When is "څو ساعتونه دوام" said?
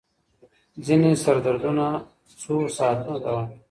2.41-3.45